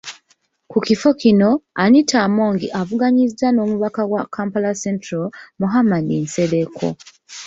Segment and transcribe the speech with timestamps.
[0.71, 1.49] Ku kifo kino,
[1.83, 5.25] Anita Among avuganyizza n’omubaka wa Kampala Central,
[5.61, 6.87] Muhammad Nsereko.